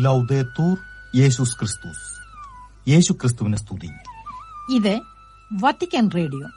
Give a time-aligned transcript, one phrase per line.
[0.00, 0.76] ലൗദേത്തൂർ
[1.16, 2.20] യേശുസ് ക്രിസ്തുസ്
[2.90, 3.88] യേശു ക്രിസ്തുവിനെ സ്തുതി
[4.76, 5.00] ഇത്
[5.62, 6.48] വത്തിക്കാൻ റേഡിയോ.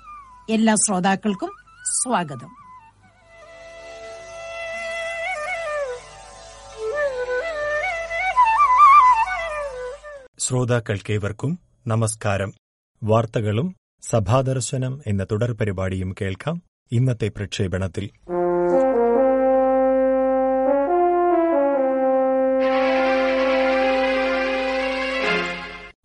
[0.53, 1.51] എല്ലാ ശ്രോതാക്കൾക്കും
[1.83, 2.55] സ്വാഗതം.
[10.39, 12.53] ശ്രോതാക്കൾക്കേവർക്കും നമസ്കാരം.
[13.03, 13.75] വാർത്തകളും
[14.09, 16.61] സഭാദർശനം എന്ന തുടർ പരിപാടിയും കേൾക്കാം.
[16.91, 18.09] ഇന്നത്തെ പ്രക്ഷേപണത്തിൽ.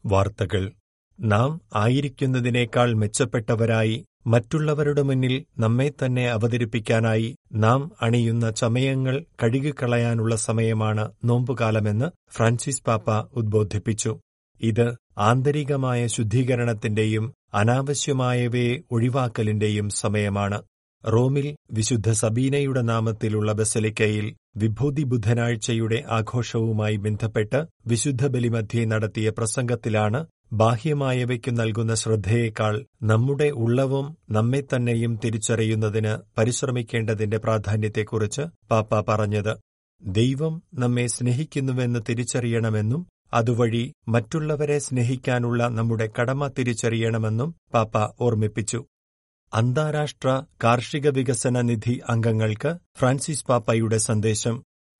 [0.08, 0.72] വാർത്തകൾ.
[1.20, 12.82] നാം ആയിരിക്കുന്നതിനേക്കാൾ മെച്ചപ്പെട്ടവരായി മറ്റുള്ളവരുടെ മുന്നിൽ നമ്മെ തന്നെ അവതരിപ്പിക്കാനായി നാം അണിയുന്ന ചമയങ്ങൾ കഴുകിക്കളയാനുള്ള സമയമാണ് നോമ്പുകാലമെന്ന് ഫ്രാൻസിസ്
[12.82, 14.18] പാപ്പ ഉദ്ബോധിപ്പിച്ചു.
[14.60, 14.86] ഇത്
[15.18, 20.62] ആന്തരികമായ ശുദ്ധീകരണത്തിന്റെയും അനാവശ്യമായവയെ ഒഴിവാക്കലിന്റെയും സമയമാണ്.
[21.06, 24.26] റോമിൽ വിശുദ്ധ സബീനയുടെ നാമത്തിലുള്ള ബസലിക്കയിൽ
[24.60, 30.20] വിഭൂതി ബുധനാഴ്ചയുടെ ആഘോഷവുമായി ബന്ധപ്പെട്ട് വിശുദ്ധ ബലിമധ്യേ നടത്തിയ പ്രസംഗത്തിലാണ്
[30.52, 39.52] ബാഹ്യമായവയ്ക്കു നൽകുന്ന ശ്രദ്ധയേക്കാൾ നമ്മുടെ ഉള്ളവും നമ്മെ തന്നെയും തിരിച്ചറിയുന്നതിന് പരിശ്രമിക്കേണ്ടതിന്റെ പ്രാധാന്യത്തെക്കുറിച്ച് പാപ്പ പറഞ്ഞത്.
[40.02, 48.80] ദൈവം നമ്മെ സ്നേഹിക്കുന്നുവെന്ന് തിരിച്ചറിയണമെന്നും അതുവഴി മറ്റുള്ളവരെ സ്നേഹിക്കാനുള്ള നമ്മുടെ കടമ തിരിച്ചറിയണമെന്നും പാപ്പ ഓർമ്മിപ്പിച്ചു.
[49.52, 50.28] അന്താരാഷ്ട്ര
[50.64, 54.56] കാർഷിക വികസന നിധി അംഗങ്ങൾക്ക് ഫ്രാൻസിസ് പാപ്പയുടെ സന്ദേശം.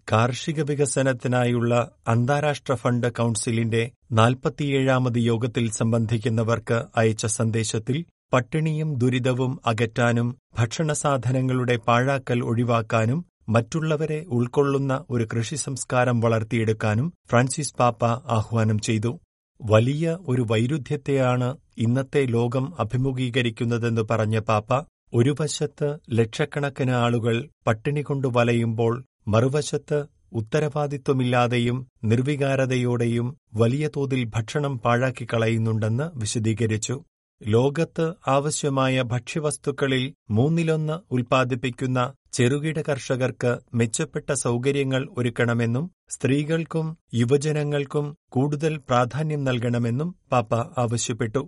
[0.09, 1.73] കാർഷിക വികസനത്തിനായുള്ള
[2.09, 3.83] അന്താരാഷ്ട്ര ഫണ്ട് കൌൺസിലിന്റെ
[4.13, 7.99] നാൽപ്പത്തിയേഴാമത് യോഗത്തിൽ സംബന്ധിക്കുന്നവർക്ക് അയച്ച സന്ദേശത്തിൽ
[8.33, 18.03] പട്ടിണിയും ദുരിതവും അകറ്റാനും ഭക്ഷണസാധനങ്ങളുടെ പാഴാക്കൽ ഒഴിവാക്കാനും മറ്റുള്ളവരെ ഉൾക്കൊള്ളുന്ന ഒരു കൃഷി സംസ്കാരം വളർത്തിയെടുക്കാനും ഫ്രാൻസിസ് പാപ്പ
[18.39, 19.13] ആഹ്വാനം ചെയ്തു.
[19.61, 24.71] വലിയ ഒരു വൈരുദ്ധ്യത്തെയാണ് ഇന്നത്തെ ലോകം അഭിമുഖീകരിക്കുന്നതെന്ന് പറഞ്ഞ പാപ്പ
[25.13, 28.95] ഒരു വശത്ത് ലക്ഷക്കണക്കിന് ആളുകൾ പട്ടിണി കൊണ്ടു വലയുമ്പോൾ
[29.29, 29.99] മറുവശത്ത്
[30.33, 36.97] ഉത്തരവാദിത്വമില്ലാതെയും നിർവികാരതയോടെയും വലിയ തോതിൽ ഭക്ഷണം പാഴാക്കിക്കളയുന്നുണ്ടെന്ന് വിശദീകരിച്ചു.
[37.41, 42.01] ലോകത്ത് ആവശ്യമായ ഭക്ഷ്യവസ്തുക്കളിൽ മൂന്നിലൊന്ന് ഉൽപ്പാദിപ്പിക്കുന്ന
[42.33, 51.43] ചെറുകിട കർഷകർക്ക് മെച്ചപ്പെട്ട സൗകര്യങ്ങൾ ഒരുക്കണമെന്നും സ്ത്രീകൾക്കും യുവജനങ്ങൾക്കും കൂടുതൽ പ്രാധാന്യം നൽകണമെന്നും പാപ്പ ആവശ്യപ്പെട്ടു.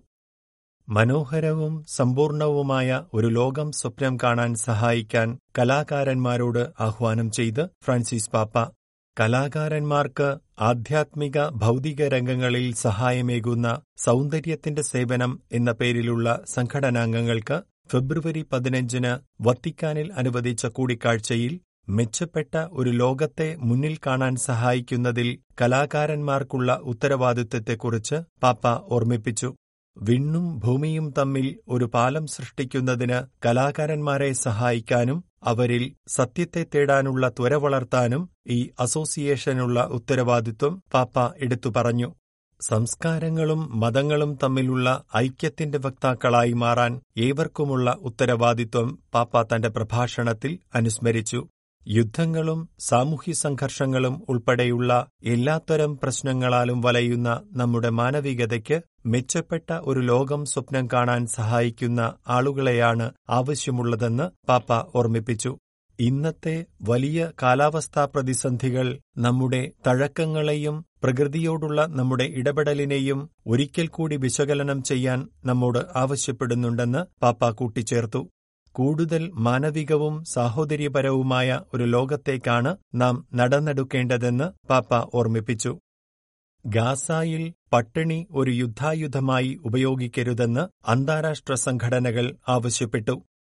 [0.88, 8.56] മനോഹരവും സമ്പൂർണവുമായ ഒരു ലോകം സ്വപ്നം കാണാൻ സഹായിക്കാൻ കലാകാരന്മാരോട് ആഹ്വാനം ചെയ്ത് ഫ്രാൻസിസ് പാപ്പ.
[9.16, 10.28] കലാകാരന്മാർക്ക്
[10.60, 13.68] ആധ്യാത്മിക ഭൗതിക രംഗങ്ങളിൽ സഹായമേകുന്ന
[13.98, 17.58] സൗന്ദര്യത്തിന്റെ സേവനം എന്ന പേരിലുള്ള സംഘടനാംഗങ്ങൾക്ക്
[17.92, 21.54] ഫെബ്രുവരി പതിനഞ്ചിന് വത്തിക്കാനിൽ അനുവദിച്ച കൂടിക്കാഴ്ചയിൽ
[21.88, 25.28] മെച്ചപ്പെട്ട ഒരു ലോകത്തെ മുന്നിൽ കാണാൻ സഹായിക്കുന്നതിൽ
[25.60, 28.64] കലാകാരന്മാർക്കുള്ള ഉത്തരവാദിത്വത്തെക്കുറിച്ച് പാപ്പ
[28.94, 29.48] ഓർമ്മിപ്പിച്ചു.
[29.96, 39.80] വിണ്ണും ഭൂമിയും തമ്മിൽ ഒരു പാലം സൃഷ്ടിക്കുന്നതിന് കലാകാരന്മാരെ സഹായിക്കാനും അവരിൽ സത്യത്തെ തേടാനുള്ള ത്വര വളർത്താനും ഈ അസോസിയേഷനുള്ള
[39.98, 42.08] ഉത്തരവാദിത്വം പാപ്പ എടുത്തു പറഞ്ഞു.
[42.60, 51.40] സംസ്കാരങ്ങളും മതങ്ങളും തമ്മിലുള്ള ഐക്യത്തിന്റെ വക്താക്കളായി മാറാൻ ഏവർക്കുമുള്ള ഉത്തരവാദിത്വം പാപ്പ തന്റെ പ്രഭാഷണത്തിൽ അനുസ്മരിച്ചു.
[51.86, 54.92] യുദ്ധങ്ങളും സാമൂഹ്യ സംഘർഷങ്ങളും ഉൾപ്പെടെയുള്ള
[55.24, 65.52] എല്ലാത്തരം പ്രശ്നങ്ങളാലും വലയുന്ന നമ്മുടെ മാനവികതയ്ക്ക് മെച്ചപ്പെട്ട ഒരു ലോകം സ്വപ്നം കാണാൻ സഹായിക്കുന്ന ആളുകളെയാണ് ആവശ്യമുള്ളതെന്ന് പാപ്പ ഓർമ്മിപ്പിച്ചു.
[65.98, 68.86] ഇന്നത്തെ വലിയ കാലാവസ്ഥാ പ്രതിസന്ധികൾ
[69.18, 78.20] നമ്മുടെ തഴക്കങ്ങളെയും പ്രകൃതിയോടുള്ള നമ്മുടെ ഇടപെടലിനെയും ഒരിക്കൽ കൂടി വിശകലനം ചെയ്യാൻ നമ്മോട് ആവശ്യപ്പെടുന്നുണ്ടെന്ന് പാപ്പ കൂട്ടിച്ചേർത്തു.
[78.72, 85.72] കൂടുതൽ മാനവികവും സാഹോദര്യപരവുമായ ഒരു ലോകത്തേക്കാണ് നാം നടന്നെടുക്കേണ്ടതെന്ന് പാപ്പ ഓർമ്മിപ്പിച്ചു.
[86.66, 93.14] ഗാസായിൽ പട്ടിണി ഒരു യുദ്ധായുധമായി ഉപയോഗിക്കരുതെന്ന് അന്താരാഷ്ട്ര സംഘടനകൾ ആവശ്യപ്പെട്ടു.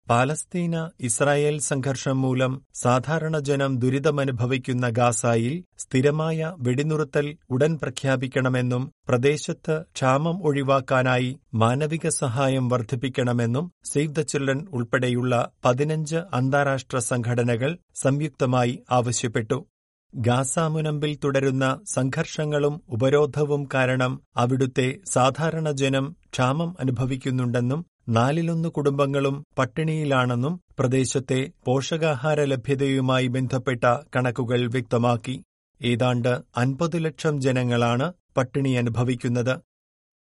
[0.08, 11.30] പാലസ്തീന ഇസ്രായേൽ സംഘർഷം മൂലം സാധാരണ ജനം ദുരിതമനുഭവിക്കുന്ന ഗാസായിൽ സ്ഥിരമായ വെടിനിറുത്തൽ ഉടൻ പ്രഖ്യാപിക്കണമെന്നും പ്രദേശത്ത് ക്ഷാമം ഒഴിവാക്കാനായി
[11.54, 15.34] മാനവിക സഹായം വർദ്ധിപ്പിക്കണമെന്നും സേവ് ദ ചിൽഡ്രൻ ഉൾപ്പെടെയുള്ള
[15.64, 19.58] പതിനഞ്ച് അന്താരാഷ്ട്ര സംഘടനകൾ സംയുക്തമായി ആവശ്യപ്പെട്ടു.
[20.14, 31.50] ഗാസ മുനമ്പിൽ തുടരുന്ന സംഘർഷങ്ങളും ഉപരോധവും കാരണം അവിടുത്തെ സാധാരണ ജനം ക്ഷാമം അനുഭവിക്കുന്നുണ്ടെന്നും നാലിലൊന്ന് കുടുംബങ്ങളും പട്ടിണിയിലാണെന്നും പ്രദേശത്തെ
[31.64, 33.84] പോഷകാഹാര ലഭ്യതയുമായി ബന്ധപ്പെട്ട
[34.16, 35.44] കണക്കുകൾ വ്യക്തമാക്കി.
[35.82, 39.58] ഏതാണ്ട് അൻപത് ലക്ഷം ജനങ്ങളാണ് പട്ടിണി അനുഭവിക്കുന്നത്.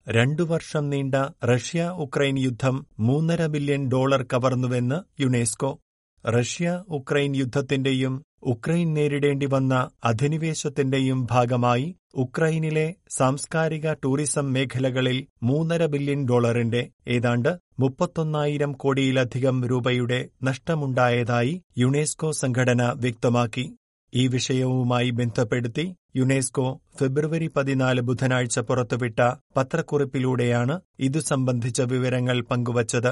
[0.10, 1.16] രണ്ടു വർഷം നീണ്ട
[1.46, 5.80] റഷ്യ ഉക്രൈൻ യുദ്ധം മൂന്നര ബില്യൺ ഡോളർ കവർന്നുവെന്ന് യുനെസ്കോ.
[6.26, 16.90] റഷ്യ ഉക്രൈൻ യുദ്ധത്തിന്റെയും ഉക്രൈൻ നേരിടേണ്ടി വന്ന അധിനിവേശത്തിന്റെയും ഭാഗമായി ഉക്രൈനിലെ സാംസ്കാരിക ടൂറിസം മേഖലകളിൽ മൂന്നര ബില്യൺ ഡോളറിന്റെ
[17.08, 17.50] ഏതാണ്ട്
[17.80, 23.66] മുപ്പത്തൊന്നായിരം കോടിയിലധികം രൂപയുടെ നഷ്ടമുണ്ടായതായി യുനെസ്കോ സംഘടന വ്യക്തമാക്കി.
[24.14, 25.86] ഈ വിഷയവുമായി ബന്ധപ്പെടുത്തി
[26.16, 29.20] യുനെസ്കോ ഫെബ്രുവരി പതിനാല് ബുധനാഴ്ച പുറത്തുവിട്ട
[29.58, 33.12] പത്രക്കുറിപ്പിലൂടെയാണ് ഇതു സംബന്ധിച്ച വിവരങ്ങൾ പങ്കുവച്ചത്.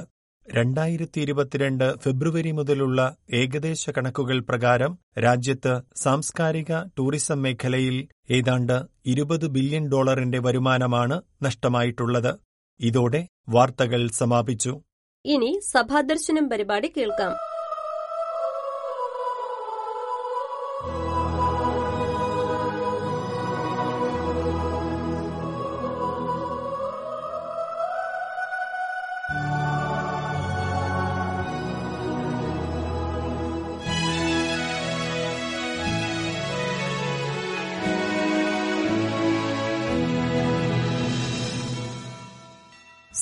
[0.53, 10.39] രണ്ടായിരത്തി ഇരുപത്തിരണ്ട് ഫെബ്രുവരി മുതലുള്ള ഏകദേശ കണക്കുകൾ പ്രകാരം രാജ്യത്ത് സാംസ്കാരിക ടൂറിസം മേഖലയിൽ ഏതാണ്ട് ഇരുപത് ബില്യൺ ഡോളറിന്റെ
[10.39, 12.31] വരുമാനമാണ് നഷ്ടമായിട്ടുള്ളത്.
[12.79, 14.81] ഇതോടെ വാർത്തകൾ സമാപിച്ചു.
[15.25, 17.54] ഇനി സഭാദർശനം പരിപാടി കേൾക്കാം.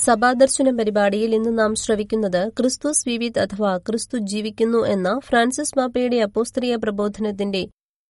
[0.06, 7.62] സഭാദർശനം പരിപാടിയിൽ ഇന്ന് നാം ശ്രവിക്കുന്നത് ക്രിസ്തുസ് വിവിത് അഥവാ ക്രിസ്തു ജീവിക്കുന്നു എന്ന ഫ്രാൻസിസ് മാപ്പയുടെ അപ്പോസ്ത്രീയ പ്രബോധനത്തിന്റെ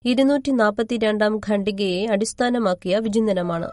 [0.06, 3.70] ഇരുന്നൂറ്റി നാൽപ്പത്തിരണ്ടാം ഖണ്ഡികയെ അടിസ്ഥാനമാക്കിയ വിചിന്തനമാണ്.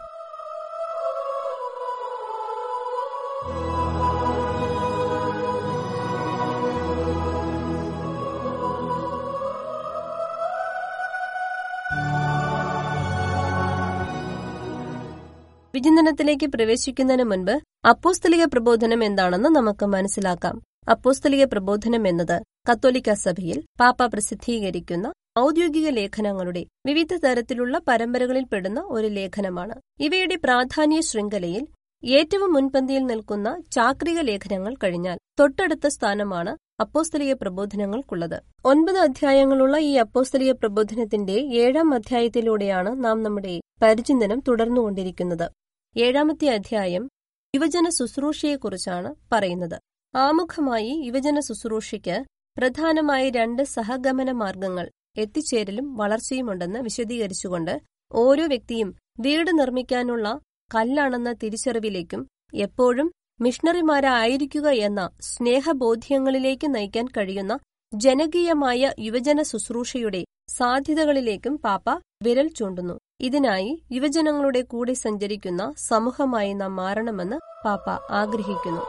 [15.73, 17.53] വിചിന്തനത്തിലേക്ക് പ്രവേശിക്കുന്നതിന് മുൻപ്
[17.87, 20.55] അപ്പോസ്തലിക പ്രബോധനം എന്താണെന്ന് നമുക്ക് മനസ്സിലാക്കാം.
[20.89, 22.37] അപ്പോസ്തലിക പ്രബോധനം എന്നത്
[22.69, 25.07] കത്തോലിക്ക സഭയിൽ പാപ്പ പ്രസിദ്ധീകരിക്കുന്ന
[25.39, 29.75] ഔദ്യോഗിക ലേഖനങ്ങളുടെ വിവിധ തരത്തിലുള്ള പരമ്പരകളിൽ പെടുന്ന ഒരു ലേഖനമാണ്.
[29.99, 31.63] ഇവയുടെ പ്രാധാന്യ ശൃംഖലയിൽ
[32.03, 38.41] ഏറ്റവും മുൻപന്തിയിൽ നിൽക്കുന്ന ചാക്രിക ലേഖനങ്ങൾ കഴിഞ്ഞാൽ തൊട്ടടുത്ത സ്ഥാനമാണ് അപ്പോസ്തലിക പ്രബോധനങ്ങൾക്കുള്ളത്.
[38.65, 45.47] ഒൻപത് അധ്യായങ്ങളുള്ള ഈ അപ്പോസ്തലിക പ്രബോധനത്തിന്റെ ഏഴാം അധ്യായത്തിലൂടെയാണ് നാം നമ്മുടെ പരിചിന്തനം തുടർന്നുകൊണ്ടിരിക്കുന്നത്.
[45.95, 47.09] ഏഴാമത്തെ അധ്യായം
[47.53, 49.77] യുവജന ശുശ്രൂഷയെക്കുറിച്ചാണ് പറയുന്നത്.
[50.15, 52.17] ആമുഖമായി യുവജന ശുശ്രൂഷയ്ക്ക്
[52.57, 57.73] പ്രധാനമായി രണ്ട് സഹഗമന മാർഗങ്ങൾ എത്തിച്ചേരലും വളർച്ചയുമുണ്ടെന്ന് വിശദീകരിച്ചുകൊണ്ട്
[58.11, 58.89] ഓരോ വ്യക്തിയും
[59.19, 60.27] വീട് നിർമ്മിക്കാനുള്ള
[60.75, 67.59] കല്ലാണെന്ന തിരിച്ചറിവിലേക്കും എപ്പോഴും മിഷണറിമാരായിരിക്കുക എന്ന സ്നേഹബോധ്യങ്ങളിലേക്ക് നയിക്കാൻ കഴിയുന്ന
[67.93, 71.89] ജനകീയമായ യുവജന ശുശ്രൂഷയുടെ സാധ്യതകളിലേക്കും പാപ്പ
[72.23, 72.95] വിരൽ ചൂണ്ടുന്നു.
[73.21, 78.83] ഇതിനായി യുവജനങ്ങളുടെ കൂടെ സഞ്ചരിക്കുന്ന സമൂഹമായി നാം മാറണമെന്ന് പാപ്പ ആഗ്രഹിക്കുന്നു.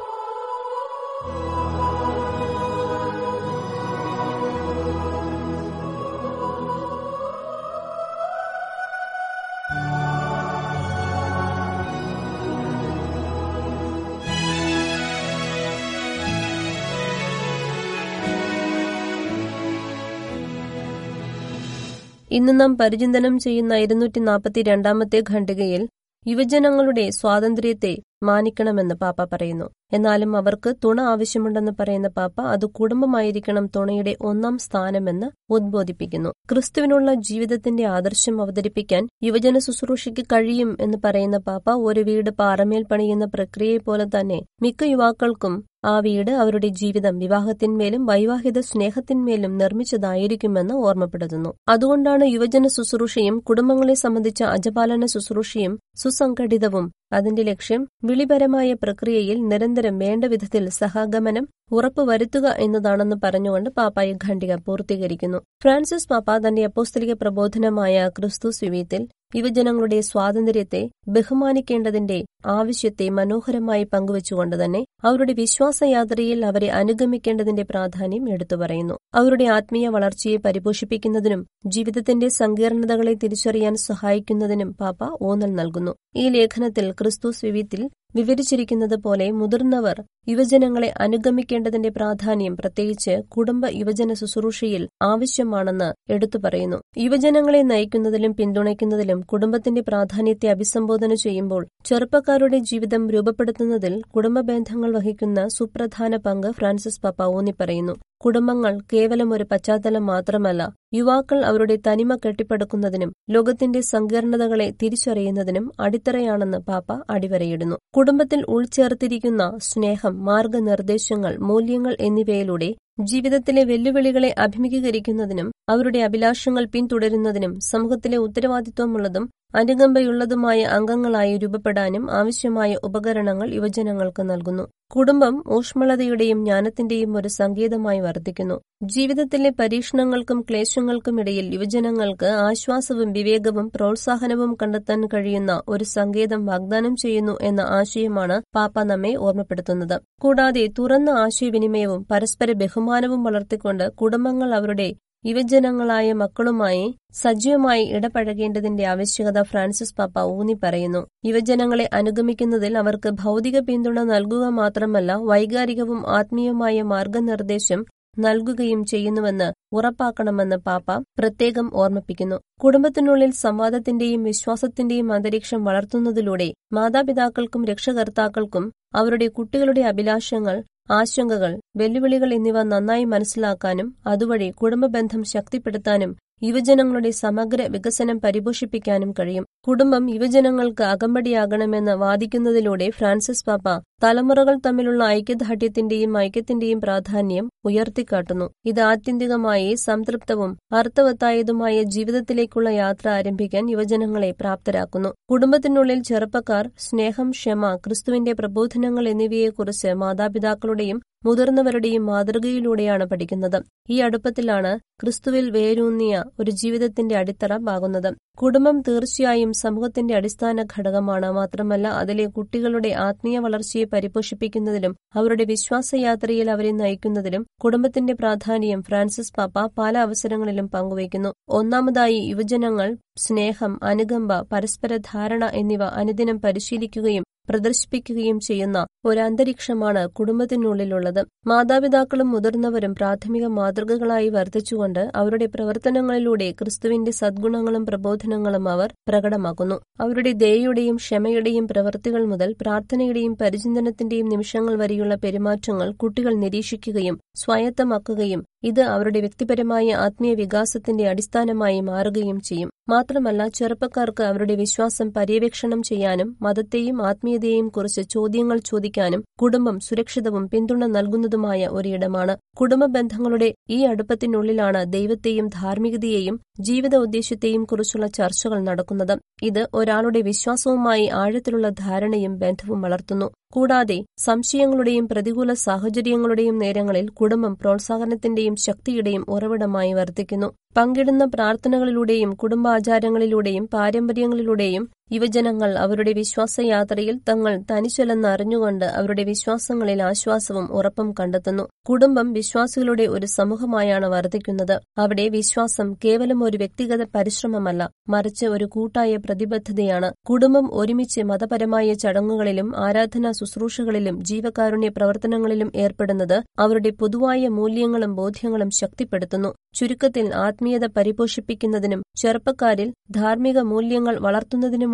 [22.33, 25.83] ഇന്ന് നാം പരിചിന്തനം ചെയ്യുന്ന ഇരുന്നൂറ്റി നാൽപ്പത്തി രണ്ടാമത്തെ ഖണ്ഡികയിൽ
[26.27, 29.71] യുവജനങ്ങളുടെ സ്വാതന്ത്ര്യത്തെ മാനിക്കണമെന്ന് പാപ്പ പറയുന്നു.
[29.93, 36.31] എന്നാലും അവർക്ക് തുണ ആവശ്യമുണ്ടെന്ന് പറയുന്ന പാപ്പ അത് കുടുംബമായിരിക്കണം തുണയുടെ ഒന്നാം സ്ഥാനമെന്ന് ഉദ്ബോധിപ്പിക്കുന്നു.
[36.51, 43.79] ക്രിസ്തുവിനുള്ള ജീവിതത്തിന്റെ ആദർശം അവതരിപ്പിക്കാൻ യുവജന ശുശ്രൂഷയ്ക്ക് കഴിയും എന്ന് പറയുന്ന പാപ്പ ഒരു വീട് പാറമേൽ പണിയുന്ന പ്രക്രിയയെ
[43.79, 51.55] പോലെ തന്നെ മിക്ക യുവാക്കൾക്കും ആ വീട് അവരുടെ ജീവിതം വിവാഹത്തിന്മേലും വൈവാഹിക സ്നേഹത്തിന്മേലും നിർമ്മിച്ചതായിരിക്കുമെന്ന് ഓർമ്മപ്പെടുത്തുന്നു.
[51.69, 60.69] അതുകൊണ്ടാണ് യുവജന ശുശ്രൂഷയും കുടുംബങ്ങളെ സംബന്ധിച്ച അജപാലന ശുശ്രൂഷയും സുസംഘടിതവും അതിന്റെ ലക്ഷ്യം വിളിപരമായ പ്രക്രിയയിൽ നിരന്തരം വേണ്ട വിധത്തിൽ
[60.71, 65.39] സഹഗമനം ഉറപ്പുവരുത്തുക എന്നതാണെന്ന് പറഞ്ഞുകൊണ്ട് പാപ്പായ ഖണ്ഡിക പൂർത്തീകരിക്കുന്നു.
[65.63, 69.03] ഫ്രാൻസിസ് പാപ്പ തന്റെ അപ്പോസ്തലിക പ്രബോധനമായ ക്രിസ്തു സ്വിവീത്തിൽ
[69.35, 78.99] യുവജനങ്ങളുടെ സ്വാതന്ത്ര്യത്തെ ബഹുമാനിക്കേണ്ടതിന്റെ ആവശ്യത്തെ മനോഹരമായി പങ്കുവച്ചുകൊണ്ട് തന്നെ അവരുടെ വിശ്വാസയാത്രയിൽ അവരെ അനുഗമിക്കേണ്ടതിന്റെ പ്രാധാന്യം എടുത്തു പറയുന്നു.
[79.15, 85.95] അവരുടെ ആത്മീയ വളർച്ചയെ പരിപോഷിപ്പിക്കുന്നതിനും ജീവിതത്തിന്റെ സങ്കീർണതകളെ തിരിച്ചറിയാൻ സഹായിക്കുന്നതിനും പാപ്പ ഊന്നൽ നൽകുന്നു.
[86.17, 87.83] ഈ ലേഖനത്തിൽ ക്രിസ്തുസ് സ്വിവിത്തിൽ
[88.15, 96.79] വിവരിച്ചിരിക്കുന്നത് പോലെ മുതിർന്നവർ യുവജനങ്ങളെ അനുഗമിക്കേണ്ടതിന്റെ പ്രാധാന്യം പ്രത്യേകിച്ച് കുടുംബ യുവജന ശുശ്രൂഷയിൽ ആവശ്യമാണെന്ന് എടുത്തു പറയുന്നു.
[96.99, 106.51] യുവജനങ്ങളെ നയിക്കുന്നതിലും പിന്തുണയ്ക്കുന്നതിലും കുടുംബത്തിന്റെ പ്രാധാന്യത്തെ അഭിസംബോധന ചെയ്യുമ്പോൾ ചെറുപ്പക്കാരുടെ ജീവിതം രൂപപ്പെടുത്തുന്നതിൽ കുടുംബ ബന്ധങ്ങൾ വഹിക്കുന്ന സുപ്രധാന പങ്ക്
[106.53, 107.95] ഫ്രാൻസിസ് പാപ്പ ഊന്നി പറയുന്നു.
[108.23, 110.63] കുടുംബങ്ങൾ കേവലം ഒരു പശ്ചാത്തലം മാത്രമല്ല
[110.95, 117.77] യുവാക്കൾ അവരുടെ തനിമ കെട്ടിപ്പടുക്കുന്നതിനും ലോകത്തിന്റെ സങ്കീർണതകളെ തിരിച്ചറിയുന്നതിനും അടിത്തറയാണെന്ന് പാപ്പ അടിവരയിടുന്നു.
[117.95, 122.71] കുടുംബത്തിൽ ഉൾച്ചേർത്തിരിക്കുന്ന സ്നേഹം മാർഗനിർദ്ദേശങ്ങൾ മൂല്യങ്ങൾ എന്നിവയിലൂടെ
[123.05, 129.25] ജീവിതത്തിലെ വെല്ലുവിളികളെ അഭിമുഖീകരിക്കുന്നതിനും അവരുടെ അഭിലാഷങ്ങൾ പിന്തുടരുന്നതിനും സമൂഹത്തിലെ ഉത്തരവാദിത്വമുള്ളതും
[129.55, 134.65] അനുകമ്പയുള്ളതുമായ അംഗങ്ങളായി രൂപപ്പെടാനും ആവശ്യമായ ഉപകരണങ്ങൾ യുവജനങ്ങൾക്ക് നൽകുന്നു.
[134.91, 145.09] കുടുംബം ഊഷ്മളതയുടെയും ജ്ഞാനത്തിന്റെയും ഒരു സങ്കേതമായി വർദ്ധിക്കുന്നു ജീവിതത്തിലെ പരീക്ഷണങ്ങൾക്കും ക്ലേശങ്ങൾക്കും ഇടയിൽ യുവജനങ്ങൾക്ക് ആശ്വാസവും വിവേകവും പ്രോത്സാഹനവും കണ്ടെത്താൻ
[145.15, 149.97] കഴിയുന്ന ഒരു സങ്കേതം വാഗ്ദാനം ചെയ്യുന്നു എന്ന ആശയമാണ് പാപ്പ നമ്മെ ഓർമ്മപ്പെടുത്തുന്നത്.
[150.21, 154.89] കൂടാതെ തുറന്ന ആശയവിനിമയവും പരസ്പര ബഹുമാനവും വളർത്തിക്കൊണ്ട് കുടുംബങ്ങൾ അവരുടെ
[155.25, 161.01] യുവജനങ്ങളായ മക്കളുമായി സജീവമായി ഇടപഴകേണ്ടതിന്റെ ആവശ്യകത ഫ്രാൻസിസ് പാപ്പ ഊന്നി പറയുന്നു.
[161.25, 167.83] യുവജനങ്ങളെ അനുഗമിക്കുന്നതിൽ അവർക്ക് ഭൗതിക പിന്തുണ നൽകുക മാത്രമല്ല വൈകാരികവും ആത്മീയവുമായ മാർഗനിർദ്ദേശം
[168.19, 170.89] നൽകുകയും ചെയ്യുന്നുവെന്ന് ഉറപ്പാക്കണമെന്ന് പാപ്പ
[171.19, 172.39] പ്രത്യേകം ഓർമ്മിപ്പിക്കുന്നു.
[172.61, 180.57] കുടുംബത്തിനുള്ളിൽ സംവാദത്തിന്റെയും വിശ്വാസത്തിന്റെയും അന്തരീക്ഷം വളർത്തുന്നതിലൂടെ മാതാപിതാക്കൾക്കും രക്ഷകർത്താക്കൾക്കും അവരുടെ കുട്ടികളുടെ അഭിലാഷങ്ങൾ
[180.89, 186.13] ആശങ്കകൾ വെല്ലുവിളികൾ എന്നിവ നന്നായി മനസ്സിലാക്കാനും അതുവഴി കുടുംബബന്ധം ശക്തിപ്പെടുത്താനും
[186.43, 189.45] യുവജനങ്ങളുടെ സമഗ്ര വികസനം പരിപോഷിപ്പിക്കാനും കഴിയും.
[189.67, 198.47] കുടുംബം യുവജനങ്ങൾക്ക് അകമ്പടിയാകണമെന്ന് വാദിക്കുന്നതിലൂടെ ഫ്രാൻസിസ് പാപ്പ തലമുറകൾ തമ്മിലുള്ള ഐക്യദാർഢ്യത്തിന്റെയും ഐക്യത്തിന്റെയും പ്രാധാന്യം ഉയർത്തിക്കാട്ടുന്നു.
[198.65, 205.13] ഇത് ആത്യന്തികമായി സംതൃപ്തവും അർത്ഥവത്തായതുമായ ജീവിതത്തിലേക്കുള്ള യാത്ര ആരംഭിക്കാൻ യുവജനങ്ങളെ പ്രാപ്തരാക്കുന്നു.
[205.31, 213.59] കുടുംബത്തിനുള്ളിൽ ചെറുപ്പക്കാർ സ്നേഹം ക്ഷമ ക്രിസ്തുവിന്റെ പ്രബോധനങ്ങൾ എന്നിവയെക്കുറിച്ച് മാതാപിതാക്കളുടെയും മുതിർന്നവരുടെയും മാതൃകയിലൂടെയാണ് പഠിക്കുന്നത്.
[213.91, 221.29] ഈ അടുപ്പത്തിലാണ് ക്രിസ്തുവിൽ വേരൂന്നിയ ഒരു ജീവിതത്തിന്റെ അടിത്തറ പാകുന്നത് കുടുംബം തീർച്ചയായും സമൂഹത്തിന്റെ അടിസ്ഥാന ഘടകമാണ്.
[221.33, 229.95] മാത്രമല്ല അതിലെ കുട്ടികളുടെ ആത്മീയ വളർച്ചയെ പരിപോഷിപ്പിക്കുന്നതിലും അവരുടെ വിശ്വാസയാത്രയിൽ അവരെ നയിക്കുന്നതിലും കുടുംബത്തിന്റെ പ്രാധാന്യം ഫ്രാൻസിസ് പാപ്പ പല
[229.99, 231.33] അവസരങ്ങളിലും പങ്കുവയ്ക്കുന്നു.
[231.51, 232.89] ഒന്നാമതായി യുവജനങ്ങൾ
[233.19, 241.27] സ്നേഹം അനുകമ്പ പരസ്പര ധാരണ എന്നിവ അനുദിനം പരിശീലിക്കുകയും പ്രദർശിപ്പിക്കുകയും ചെയ്യുന്ന ഒരു അന്തരീക്ഷമാണ് കുടുംബത്തിനുള്ളിലുള്ളത്.
[241.47, 249.81] മാതാപിതാക്കളും മുതിർന്നവരും പ്രാഥമിക മാതൃകകളായി വർദ്ധിച്ചുകൊണ്ട് അവരുടെ പ്രവർത്തനങ്ങളിലൂടെ ക്രിസ്തുവിന്റെ സദ്ഗുണങ്ങളും പ്രബോധനങ്ങളും അവർ പ്രകടമാക്കുന്നു.
[250.01, 259.21] അവരുടെ ദയയുടെയും ക്ഷമയുടെയും പ്രവൃത്തികൾ മുതൽ പ്രാർത്ഥനയുടെയും പരിചിന്തനത്തിന്റെയും നിമിഷങ്ങൾ വരെയുള്ള പെരുമാറ്റങ്ങൾ കുട്ടികൾ നിരീക്ഷിക്കുകയും സ്വായത്തമാക്കുകയും ഇത് അവരുടെ
[259.21, 262.71] വ്യക്തിപരമായ ആത്മീയ വികാസത്തിന്റെ അടിസ്ഥാനമായി മാറുകയും ചെയ്യും.
[262.93, 271.69] മാത്രമല്ല ചെറുപ്പക്കാർക്ക് അവരുടെ വിശ്വാസം പര്യവേക്ഷണം ചെയ്യാനും മതത്തെയും ആത്മീയതയെയും കുറിച്ച് ചോദ്യങ്ങൾ ചോദിക്കാനും കുടുംബം സുരക്ഷിതവും പിന്തുണ നൽകുന്നതുമായ
[271.77, 272.35] ഒരിടമാണ്.
[272.61, 279.15] കുടുംബ ബന്ധങ്ങളുടെ ഈ അടുപ്പത്തിനുള്ളിലാണ് ദൈവത്തെയും ധാർമ്മികതയെയും ജീവിത ഉദ്ദേശ്യത്തെയും കുറിച്ചുള്ള ചർച്ചകൾ നടക്കുന്നത്.
[279.43, 283.29] ഇത് ഒരാളുടെ വിശ്വാസവുമായി ആഴത്തിലുള്ള ധാരണയും ബന്ധവും വളർത്തുന്നു.
[283.53, 295.75] കൂടാതെ സംശയങ്ങളുടെയും പ്രതികൂല സാഹചര്യങ്ങളുടെയും നേരങ്ങളിൽ കുടുംബം പ്രോത്സാഹനത്തിന്റെയും ശക്തിയുടെയും ഉറവിടമായി വർദ്ധിക്കുന്നു പങ്കിടുന്ന പ്രാർത്ഥനകളിലൂടെയും കുടുംബാചാരങ്ങളിലൂടെയും പാരമ്പര്യങ്ങളിലൂടെയും യുവജനങ്ങൾ
[295.77, 301.65] അവരുടെ വിശ്വാസയാത്രയിൽ തങ്ങൾ തനിച്ചല്ലെന്ന് അറിഞ്ഞുകൊണ്ട് അവരുടെ വിശ്വാസങ്ങളിൽ ആശ്വാസവും ഉറപ്പും കണ്ടെത്തുന്നു.
[301.89, 304.81] കുടുംബം വിശ്വാസികളുടെ ഒരു സമൂഹമായാണ് വർദ്ധിക്കുന്നത്.
[304.99, 310.13] അവിടെ വിശ്വാസം കേവലം ഒരു വ്യക്തിഗത പരിശ്രമമല്ല മറിച്ച് ഒരു കൂട്ടായ പ്രതിബദ്ധതയാണ്.
[310.31, 319.55] കുടുംബം ഒരുമിച്ച് മതപരമായ ചടങ്ങുകളിലും ആരാധനാ ശുശ്രൂഷകളിലും ജീവകാരുണ്യ പ്രവർത്തനങ്ങളിലും ഏർപ്പെടുന്നത് അവരുടെ പൊതുവായ മൂല്യങ്ങളും ബോധ്യങ്ങളും ശക്തിപ്പെടുത്തുന്നു.
[319.75, 324.19] ചുരുക്കത്തിൽ ആത്മീയത പരിപോഷിപ്പിക്കുന്നതിനും ചെറുപ്പക്കാരിൽ ധാർമ്മിക മൂല്യങ്ങൾ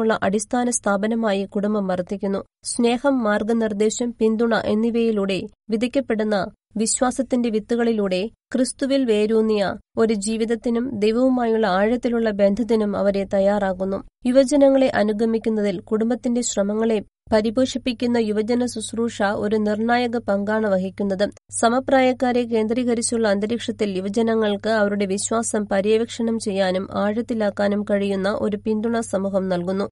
[0.00, 5.38] വളർത്തുന്നതിനുമുള്ള അടിസ്ഥാന സ്ഥാപനമായി കുടുംബം വർദ്ധിക്കുന്നു സ്നേഹം മാർഗനിർദ്ദേശം പിന്തുണ എന്നിവയിലൂടെ
[5.72, 6.36] വിധിക്കപ്പെടുന്ന
[6.78, 8.20] വിശ്വാസത്തിന്റെ വിത്തുകളിലൂടെ
[8.52, 9.62] ക്രിസ്തുവിൽ വേരൂന്നിയ
[9.98, 16.98] ഒരു ജീവിതത്തിനും ദൈവവുമായുള്ള ആഴത്തിലുള്ള ബന്ധത്തിനും അവരെ തയ്യാറാകുന്നു യുവജനങ്ങളെ അനുഗമിക്കുന്നതിൽ കുടുംബത്തിന്റെ ശ്രമങ്ങളെ
[17.32, 21.24] പരിപോഷിപ്പിക്കുന്ന യുവജന ശുശ്രൂഷ ഒരു നിർണായക പങ്കാണ് വഹിക്കുന്നത്.
[21.60, 29.88] സമപ്രായക്കാരെ കേന്ദ്രീകരിച്ചുള്ള അന്തരീക്ഷത്തിൽ യുവജനങ്ങൾക്ക് അവരുടെ വിശ്വാസം പര്യവേക്ഷണം ചെയ്യാനും ആഴത്തിലാക്കാനും കഴിയുന്ന ഒരു പിന്തുണ സമൂഹം നൽകുന്നു.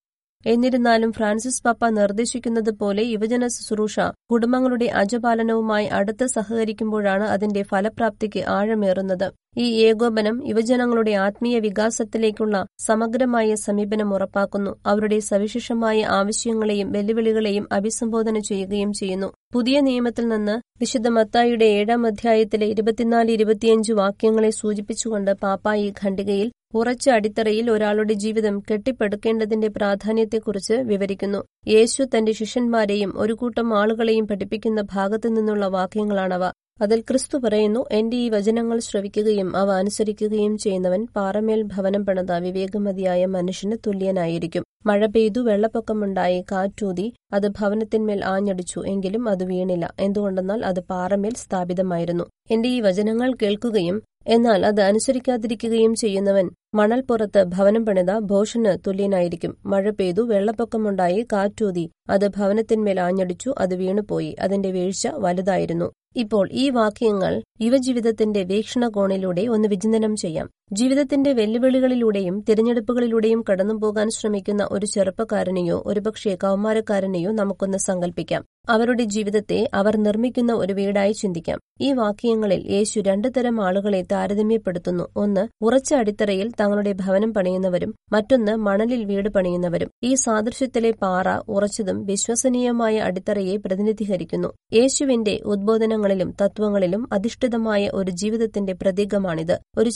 [0.47, 3.97] എന്നിരുന്നാലും ഫ്രാൻസിസ് പാപ്പ നിർദ്ദേശിക്കുന്നത് പോലെ യുവജന ശുശ്രൂഷ
[4.31, 9.27] കുടുംബങ്ങളുടെ അജപാലനവുമായി അടുത്ത് സഹകരിക്കുമ്പോഴാണ് അതിന്റെ ഫലപ്രാപ്തിക്ക് ആഴമേറുന്നത്.
[9.59, 14.73] ഈ ഏകോപനം യുവജനങ്ങളുടെ ആത്മീയ വികാസത്തിലേക്കുള്ള സമഗ്രമായ സമീപനം ഉറപ്പാക്കുന്നു.
[14.87, 19.29] അവരുടെ സവിശേഷമായ ആവശ്യങ്ങളെയും വെല്ലുവിളികളെയും അഭിസംബോധന ചെയ്യുകയും ചെയ്യുന്നു.
[19.53, 27.11] പുതിയ നിയമത്തിൽ നിന്ന് വിശുദ്ധ മത്തായിയുടെ ഏഴാം അധ്യായത്തിലെ ഇരുപത്തിനാല് ഇരുപത്തിയഞ്ച് വാക്യങ്ങളെ സൂചിപ്പിച്ചുകൊണ്ട് പാപ്പ ഈ ഖണ്ഡികയിൽ ഉറച്ച
[27.11, 31.41] അടിത്തറയിൽ ഒരാളുടെ ജീവിതം കെട്ടിപ്പടുക്കേണ്ടതിന്റെ പ്രാധാന്യത്തെക്കുറിച്ച് വിവരിക്കുന്നു.
[31.69, 36.45] യേശു തന്റെ ശിഷ്യന്മാരെയും ഒരു കൂട്ടം ആളുകളെയും പഠിപ്പിക്കുന്ന ഭാഗത്തു നിന്നുള്ള വാക്യങ്ങളാണവ.
[36.81, 43.77] അതിൽ ക്രിസ്തു പറയുന്നു എന്റെ ഈ വചനങ്ങൾ ശ്രവിക്കുകയും അവ അനുസരിക്കുകയും ചെയ്യുന്നവൻ പാറമേൽ ഭവനം പണിത വിവേകമതിയായ മനുഷ്യന്
[43.87, 44.65] തുല്യനായിരിക്കും.
[44.87, 49.95] മഴ പെയ്തു വെള്ളപ്പൊക്കമുണ്ടായി കാറ്റൂതി അത് ഭവനത്തിന്മേൽ ആഞ്ഞടിച്ചു എങ്കിലും അത് വീണില്ല.
[50.01, 52.25] എന്തുകൊണ്ടെന്നാൽ അത് പാറമേൽ സ്ഥാപിതമായിരുന്നു.
[52.51, 59.57] എന്റെ ഈ വചനങ്ങൾ കേൾക്കുകയും എന്നാൽ അത് അനുസരിക്കാതിരിക്കുകയും ചെയ്യുന്നവൻ മണൽപ്പുറത്ത് ഭവനം പണിത ഭോഷന് തുല്യനായിരിക്കും.
[59.67, 64.37] മഴ പെയ്തു വെള്ളപ്പൊക്കമുണ്ടായി കാറ്റൂതി അത് ഭവനത്തിന്മേൽ ആഞ്ഞടിച്ചു അത് വീണുപോയി.
[64.41, 65.93] അതിന്റെ വീഴ്ച വലുതായിരുന്നു.
[66.17, 70.47] ഇപ്പോൾ ഈ വാക്യങ്ങൾ യുവജീവിതത്തിന്റെ വീക്ഷണകോണിലൂടെ ഒന്ന് വിചിന്തനം ചെയ്യാം.
[70.73, 80.53] ജീവിതത്തിന്റെ വെല്ലുവിളികളിലൂടെയും തിരഞ്ഞെടുപ്പുകളിലൂടെയും കടന്നുപോകാൻ ശ്രമിക്കുന്ന ഒരു ചെറുപ്പക്കാരനെയോ ഒരുപക്ഷെ കൗമാരക്കാരനെയോ നമുക്കൊന്ന് സങ്കല്പിക്കാം അവരുടെ ജീവിതത്തെ അവർ നിർമ്മിക്കുന്ന
[80.53, 81.59] ഒരു വീടായി ചിന്തിക്കാം.
[81.81, 85.05] ഈ വാക്യങ്ങളിൽ യേശു രണ്ടു തരം ആളുകളെ താരതമ്യപ്പെടുത്തുന്നു.
[85.17, 89.91] ഒന്ന് ഉറച്ച അടിത്തറയിൽ തങ്ങളുടെ ഭവനം പണിയുന്നവരും മറ്റൊന്ന് മണലിൽ വീട് പണിയുന്നവരും.
[90.03, 94.49] ഈ സാദൃശ്യത്തിലെ പാറ ഉറച്ചതും വിശ്വസനീയമായ അടിത്തറയെ പ്രതിനിധീകരിക്കുന്നു.
[94.73, 99.61] യേശുവിന്റെ ഉദ്ബോധനങ്ങളിലും തത്വങ്ങളിലും അധിഷ്ഠിതമായ ഒരു ജീവിതത്തിന്റെ പ്രതീകമാണിത്.
[99.79, 99.91] ഒരു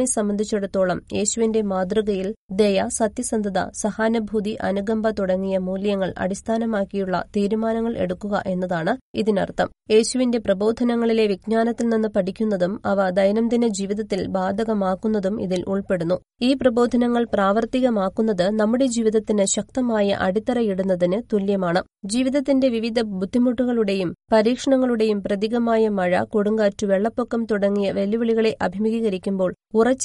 [0.00, 9.68] ചെറുപ്പക്കാരനെ സംബന്ധിച്ചിടത്തോളം യേശുവിന്റെ മാതൃകയിൽ ദയ സത്യസന്ധത സഹാനുഭൂതി അനുകമ്പ തുടങ്ങിയ മൂല്യങ്ങൾ അടിസ്ഥാനമാക്കിയുള്ള തീരുമാനങ്ങൾ എടുക്കുക എന്നതാണ് ഇതിനർത്ഥം.
[9.90, 16.16] യേശുവിന്റെ പ്രബോധനങ്ങളിലെ വിജ്ഞാനത്തിൽ നിന്ന് പഠിക്കുന്നതും അവ ദൈനംദിന ജീവിതത്തിൽ ബാധകമാക്കുന്നതും ഇതിൽ ഉൾപ്പെടുന്നു.
[16.42, 21.82] ഈ പ്രബോധനങ്ങൾ പ്രാവർത്തികമാക്കുന്നത് നമ്മുടെ ജീവിതത്തിന് ശക്തമായ അടിത്തറയിടുന്നതിന് തുല്യമാണ്.
[22.04, 29.50] ജീവിതത്തിന്റെ വിവിധ ബുദ്ധിമുട്ടുകളുടെയും പരീക്ഷണങ്ങളുടെയും പ്രതീകമായ മഴ കൊടുങ്കാറ്റ് വെള്ളപ്പൊക്കം തുടങ്ങിയ വെല്ലുവിളികളെ അഭിമുഖീകരിക്കുമ്പോൾ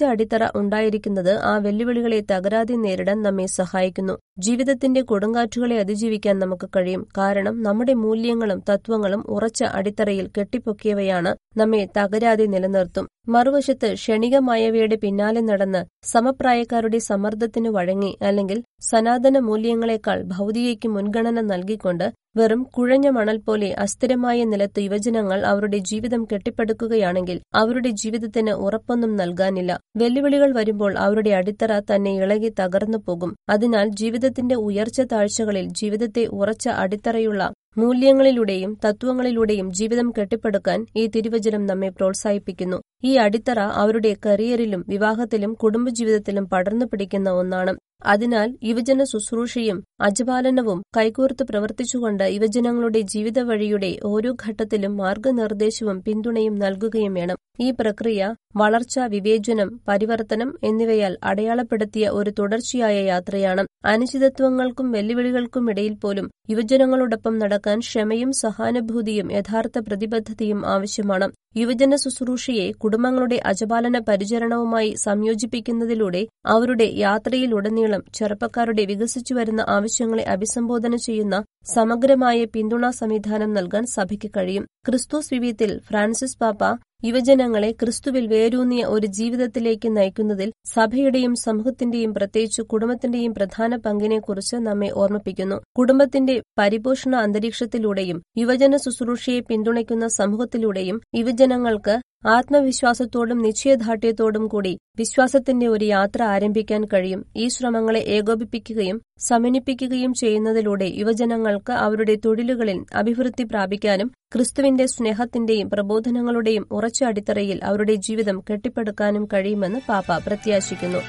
[0.03, 4.19] അടിത്തറ ഉണ്ടായിരിക്കുന്നത് ആ വെല്ലുവിളികളെ തകരാതെ നേരിടാൻ നമ്മെ സഹായിക്കുന്നു.
[4.39, 7.07] ജീവിതത്തിന്റെ കൊടുങ്കാറ്റുകളെ അതിജീവിക്കാൻ നമുക്ക് കഴിയും.
[7.17, 13.07] കാരണം നമ്മുടെ മൂല്യങ്ങളും തത്വങ്ങളും ഉറച്ച അടിത്തറയിൽ കെട്ടിപ്പൊക്കിയവയാണ് നമ്മെ തകരാതെ നിലനിർത്തും.
[13.29, 23.09] മറുവശത്ത് ക്ഷണികമായവയുടെ പിന്നാലെ നടന്ന് സമപ്രായക്കാരുടെ സമ്മർദ്ദത്തിനു വഴങ്ങി അല്ലെങ്കിൽ സനാതന മൂല്യങ്ങളെക്കാൾ ഭൗതികയ്ക്ക് മുൻഗണന നൽകിക്കൊണ്ട് വെറും കുഴഞ്ഞ
[23.09, 29.71] മണൽ പോലെ അസ്ഥിരമായ നിലത്ത് യുവജനങ്ങൾ അവരുടെ ജീവിതം കെട്ടിപ്പടുക്കുകയാണെങ്കിൽ അവരുടെ ജീവിതത്തിന് ഉറപ്പൊന്നും നൽകാനില്ല.
[29.97, 33.35] വെല്ലുവിളികൾ വരുമ്പോൾ അവരുടെ അടിത്തറ തന്നെ ഇളകി തകർന്നു പോകും.
[33.49, 37.41] അതിനാൽ ജീവിതത്തിന്റെ ഉയർച്ച താഴ്ചകളിൽ ജീവിതത്തെ ഉറച്ച അടിത്തറയുള്ള
[37.77, 42.77] മൂല്യങ്ങളിലൂടെയും തത്വങ്ങളിലൂടെയും ജീവിതം കെട്ടിപ്പടുക്കാൻ ഈ തിരുവചനം നമ്മെ പ്രോത്സാഹിപ്പിക്കുന്നു.
[43.03, 47.73] ഈ അടിത്തറ അവരുടെ കരിയറിലും വിവാഹത്തിലും കുടുംബജീവിതത്തിലും പടർന്നു പിടിക്കുന്ന ഒന്നാണ്.
[48.01, 57.37] അതിനാൽ യുവജന ശുശ്രൂഷയും അജപാലനവും കൈകോർത്ത് പ്രവർത്തിച്ചുകൊണ്ട് യുവജനങ്ങളുടെ ജീവിത വഴിയുടെ ഓരോ ഘട്ടത്തിലും മാർഗനിർദ്ദേശവും പിന്തുണയും നൽകുകയും വേണം.
[57.59, 58.21] ഈ പ്രക്രിയ
[58.55, 63.63] വളർച്ച വിവേചനം പരിവർത്തനം എന്നിവയാൽ അടയാളപ്പെടുത്തിയ ഒരു തുടർച്ചയായ യാത്രയാണ്.
[63.85, 71.27] അനിശ്ചിതത്വങ്ങൾക്കും വെല്ലുവിളികൾക്കും ഇടയിൽ പോലും യുവജനങ്ങളോടൊപ്പം നടക്കാൻ ക്ഷമയും സഹാനുഭൂതിയും യഥാർത്ഥ പ്രതിബദ്ധതയും ആവശ്യമാണ്.
[71.55, 81.35] യുവജന ശുശ്രൂഷയെ കുടുംബങ്ങളുടെ അജപാലന പരിചരണവുമായി സംയോജിപ്പിക്കുന്നതിലൂടെ അവരുടെ യാത്രയിലുടനീളം ചെറുപ്പക്കാരുടെ വികസിച്ചുവരുന്ന ആവശ്യങ്ങളെ അഭിസംബോധന ചെയ്യുന്ന
[81.73, 84.65] സമഗ്രമായ പിന്തുണാ സംവിധാനം നൽകാൻ സഭയ്ക്ക് കഴിയും.
[84.87, 86.63] ക്രിസ്തുസ് വിവിധത്തിൽ ഫ്രാൻസിസ് പാപ്പ
[87.05, 95.55] യുവജനങ്ങളെ ക്രിസ്തുവിൽ വേരൂന്നിയ ഒരു ജീവിതത്തിലേക്ക് നയിക്കുന്നതിൽ സഭയുടെയും സമൂഹത്തിന്റെയും പ്രത്യേകിച്ച് കുടുംബത്തിന്റെയും പ്രധാന പങ്കിനെക്കുറിച്ച് നമ്മെ ഓർമ്മിപ്പിക്കുന്നു.
[95.79, 101.95] കുടുംബത്തിന്റെ പരിപോഷണ അന്തരീക്ഷത്തിലൂടെയും യുവജന ശുശ്രൂഷയെ പിന്തുണയ്ക്കുന്ന സമൂഹത്തിലൂടെയും യുവജനങ്ങൾക്ക്
[102.27, 107.25] ആത്മവിശ്വാസത്തോടും നിശ്ചയദാർഢ്യത്തോടും കൂടി വിശ്വാസത്തിന്റെ ഒരു യാത്ര ആരംഭിക്കാൻ കഴിയും.
[107.35, 117.59] ഈ ശ്രമങ്ങളെ ഏകോപിപ്പിക്കുകയും സമന്വിപ്പിക്കുകയും ചെയ്യുന്നതിലൂടെ യുവജനങ്ങൾക്ക് അവരുടെ തൊഴിലുകളിൽ അഭിവൃദ്ധി പ്രാപിക്കാനും ക്രിസ്തുവിന്റെ സ്നേഹത്തിന്റെയും പ്രബോധനങ്ങളുടെയും ഉറച്ച അടിത്തറയിൽ
[117.63, 121.01] അവരുടെ ജീവിതം കെട്ടിപ്പടുക്കാനും കഴിയുമെന്ന് പാപ്പ പ്രത്യാശിക്കുന്നു.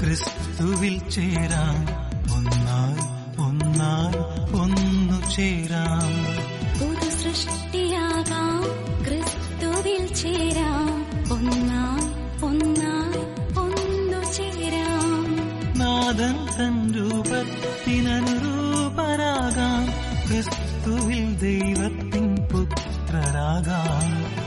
[0.00, 1.76] ക്രിസ്തുവിൽ ചേരാം
[2.32, 3.19] ഒന്നായി
[3.70, 6.12] ഒന്നായി ഒന്നു ചേരാം.
[6.80, 8.64] പുതു സൃഷ്ടിയാകാം
[9.04, 11.06] ക്രിസ്തുവിൽ ചേരാം.
[11.32, 12.10] ഒന്നാ
[12.44, 13.22] ഒന്നായി
[13.58, 15.36] ഒന്നു ചേരാം.
[15.78, 19.88] നാദൻ തൻ രൂപത്തിനനുരൂപരാകാം
[20.28, 24.39] ക്രിസ്തുവിൽ ദൈവത്തിൻ പുത്രരാകാം.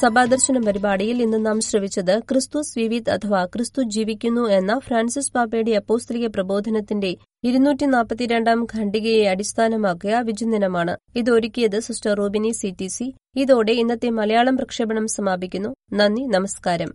[0.00, 7.16] സഭാദർശനം പരിപാടിയിൽ ഇന്ന് നാം ശ്രവിച്ചത് ക്രിസ്തുസ് വിവിത് അഥവാ ക്രിസ്തു ജീവിക്കുന്നു എന്ന ഫ്രാൻസിസ് പാപ്പയുടെ അപ്പോസ്തലിക പ്രബോധനത്തിന്റെ
[7.44, 13.14] ഇരുന്നൂറ്റി നാൽപ്പത്തിരണ്ടാം ഖണ്ഡികയെ അടിസ്ഥാനമാക്കിയ വിചിന്തനമാണ് ഇതൊരുക്കിയത് sister Robini C T C.
[13.36, 15.68] ഇതോടെ ഇന്നത്തെ മലയാളം പ്രക്ഷേപണം സമാപിക്കുന്നു.
[15.92, 16.84] നന്ദി നമസ്കാരം.